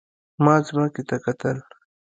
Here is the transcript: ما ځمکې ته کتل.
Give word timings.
ما 0.43 0.55
ځمکې 0.67 1.03
ته 1.09 1.15
کتل. 1.25 1.57